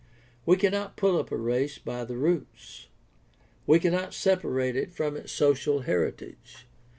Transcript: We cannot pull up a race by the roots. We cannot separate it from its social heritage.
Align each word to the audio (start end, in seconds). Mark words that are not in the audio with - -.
We 0.47 0.57
cannot 0.57 0.97
pull 0.97 1.19
up 1.19 1.31
a 1.31 1.37
race 1.37 1.77
by 1.77 2.05
the 2.05 2.17
roots. 2.17 2.87
We 3.67 3.77
cannot 3.77 4.15
separate 4.15 4.75
it 4.75 4.91
from 4.91 5.15
its 5.15 5.31
social 5.31 5.81
heritage. 5.81 6.65